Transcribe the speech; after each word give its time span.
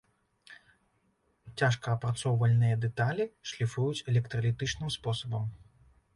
Цяжкаапрацоўвальныя 1.59 2.79
дэталі 2.87 3.29
шліфуюць 3.51 4.05
электралітычным 4.15 4.89
спосабам. 4.99 5.49